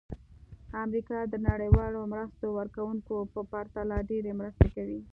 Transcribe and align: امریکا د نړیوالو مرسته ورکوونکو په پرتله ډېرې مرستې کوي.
امریکا 0.83 1.19
د 1.27 1.33
نړیوالو 1.49 1.99
مرسته 2.13 2.45
ورکوونکو 2.59 3.15
په 3.33 3.41
پرتله 3.51 3.95
ډېرې 4.09 4.31
مرستې 4.39 4.67
کوي. 4.75 4.99